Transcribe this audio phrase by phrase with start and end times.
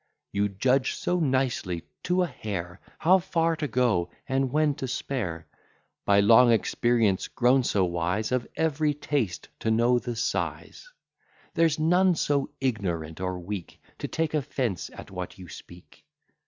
[0.31, 5.45] You judge so nicely to a hair, How far to go, and when to spare;
[6.05, 10.91] By long experience grown so wise, Of every taste to know the size;
[11.53, 16.03] There's none so ignorant or weak To take offence at what you speak.